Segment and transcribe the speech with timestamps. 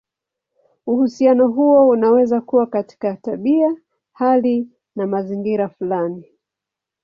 [0.87, 3.75] Uhusiano huo unaweza kuwa katika tabia,
[4.13, 4.67] hali,
[5.01, 6.25] au mazingira fulani.